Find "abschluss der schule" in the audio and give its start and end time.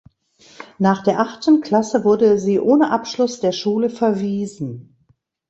2.89-3.91